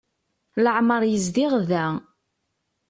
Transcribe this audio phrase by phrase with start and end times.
[0.63, 1.85] Leɛmer yezdiɣ da.